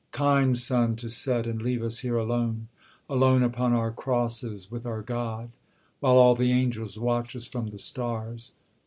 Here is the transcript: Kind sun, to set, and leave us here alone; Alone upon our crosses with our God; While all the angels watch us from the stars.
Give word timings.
Kind 0.11 0.57
sun, 0.57 0.95
to 0.95 1.09
set, 1.11 1.45
and 1.45 1.61
leave 1.61 1.83
us 1.83 1.99
here 1.99 2.17
alone; 2.17 2.69
Alone 3.07 3.43
upon 3.43 3.73
our 3.73 3.91
crosses 3.91 4.71
with 4.71 4.83
our 4.83 5.03
God; 5.03 5.51
While 5.99 6.17
all 6.17 6.33
the 6.33 6.51
angels 6.51 6.97
watch 6.97 7.35
us 7.35 7.45
from 7.45 7.67
the 7.67 7.77
stars. 7.77 8.53